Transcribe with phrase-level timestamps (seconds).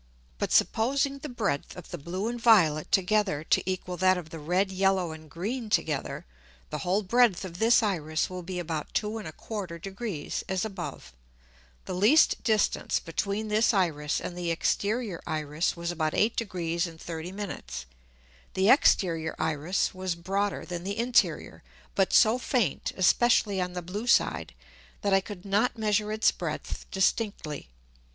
[0.39, 4.39] But supposing the breadth of the blue and violet together to equal that of the
[4.39, 6.25] red, yellow and green together,
[6.71, 11.13] the whole breadth of this Iris will be about 2 1/4 Degrees, as above.
[11.85, 16.99] The least distance between this Iris and the exterior Iris was about 8 Degrees and
[16.99, 17.85] 30 Minutes.
[18.55, 21.61] The exterior Iris was broader than the interior,
[21.93, 24.55] but so faint, especially on the blue side,
[25.03, 27.69] that I could not measure its breadth distinctly.